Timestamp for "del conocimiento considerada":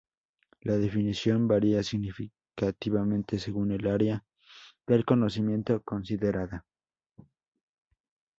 4.87-6.65